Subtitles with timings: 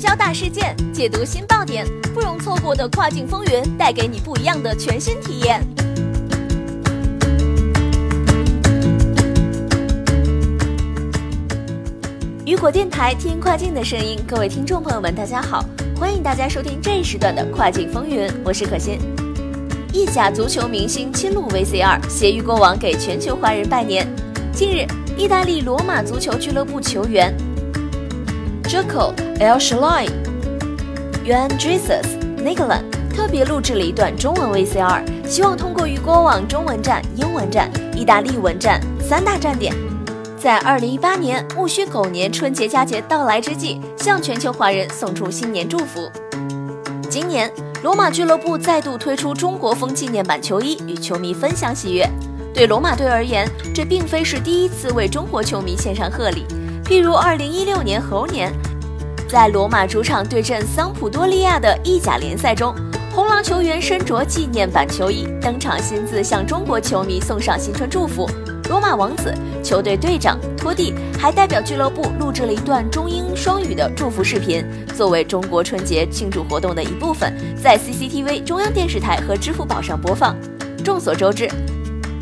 [0.00, 5.62] 交大事件，解读新爆点，不容错过的跨境风云，带给你不一样的全新体验。
[12.46, 14.18] 雨果电台，听跨境的声音。
[14.26, 15.62] 各位听众朋友们，大家好，
[15.94, 18.98] 欢迎大家收听这一时段的跨境风云，我是可心。
[19.92, 24.08] 意甲足球明星亲录 VCR，携雨果网给全球华人拜年。
[24.50, 24.86] 近日，
[25.18, 27.36] 意大利罗马足球俱乐部球员。
[28.70, 30.06] Jaco El Shaloy、
[31.24, 32.06] Yuan Jesus
[32.38, 39.74] Nicolan 特别录制了一段中文 VCR，希望通过雨果网中文站、英文站、意大利文站三大站点，
[40.38, 46.08] 在二零一八年戊戌狗年春节佳节到来之际，向全球华人送出新年祝福。
[47.10, 47.52] 今年，
[47.82, 52.08] 罗马俱乐部再度推出中国风纪念版球衣，与球迷分享喜悦。
[52.54, 56.46] 对罗马队而言，这并非是第一次为中国球迷献上贺礼。
[56.84, 58.52] 譬如2016年猴年，
[59.30, 62.74] 在罗马主场对阵桑普多利亚的意甲联赛中，
[63.14, 68.28] 红狼球员身着纪念版球衣登场，亲自向中国球迷送上新春祝福。
[68.68, 74.64] 罗马王子、球队队长托蒂还代表俱乐部录制了一段中英双语的祝福视频，
[74.96, 80.36] 作为中国春节庆祝活动的一部分，在 CCTV 中央电视台和支付宝上播放。
[80.82, 81.48] 众所周知。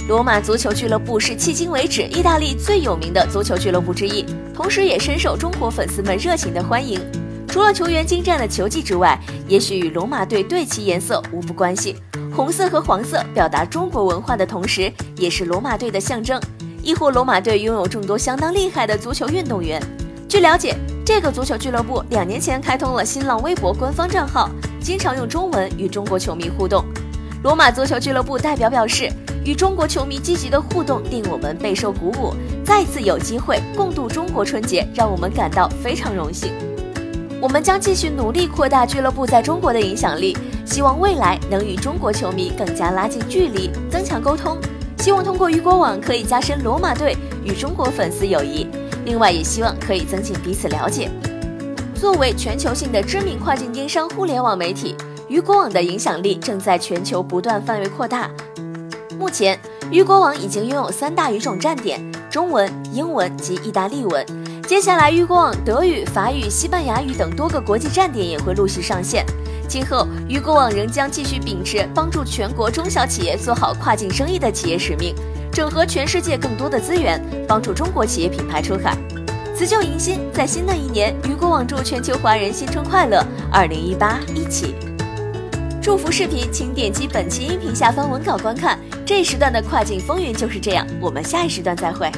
[0.09, 6.98] 罗马足球俱乐部是迄今为止意大利最有名的足球俱乐部之一，同时也深受中国粉丝们热情的欢迎。
[7.47, 11.95] 除了球员精湛的球技之外，也许与罗马队队旗颜色无不关系。
[12.34, 16.41] 红色和黄色表达中国文化的同时，也是罗马队的象征。
[16.83, 19.78] 亦或罗马队拥有众多相当厉害的足球运动员。
[20.27, 24.48] 据了解，这个足球俱乐部两年前开通了新浪微博官方账号，
[24.81, 26.83] 经常用中文与中国球迷互动。
[27.43, 29.12] 罗马足球俱乐部代表表示。
[29.48, 36.52] 与中国球迷积极的互动令我们备受鼓舞，再次有机会共度中国春节，让我们感到非常荣幸。
[37.41, 44.58] 我们将继续努力扩大俱乐部在中国的影响力，希望未来能与中国球迷更加拉近距离，增强沟通。
[44.98, 48.66] 希望通过雨果网可以加深罗马队与中国粉丝友谊，
[49.06, 51.10] 另外也希望可以增进彼此了解。
[51.94, 54.94] 作为全球性的知名跨境电商互联网媒体，
[55.26, 58.31] 雨果网的影响力正在全球不断范围扩大。
[59.19, 59.59] 目前，
[59.91, 64.25] 鱼果网已经拥有三大语种站点：中文、英文及意大利文。
[64.65, 69.27] 接下来，鱼果网德语、法语、西班牙语等多个国际站点也会陆续上线。
[69.69, 75.12] 今后，鱼果网仍将继续秉持帮助全国中小企业做好跨境生意的企业使命，
[75.53, 78.97] 整合全世界更多的资源，帮助中国企业品牌出海。
[79.53, 83.21] 辞旧迎新，在新的一年，鱼果网祝全球华人新春快乐！
[83.50, 84.77] 二零一八，一起！
[85.88, 88.78] 祝福视频，请点击本期音频下方文稿观看。
[89.06, 92.12] 这时段的跨境风云就是这样，我们下一时段再会。